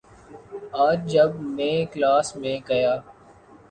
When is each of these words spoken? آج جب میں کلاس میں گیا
آج 0.85 0.99
جب 1.11 1.39
میں 1.51 1.85
کلاس 1.93 2.35
میں 2.35 2.57
گیا 2.69 2.95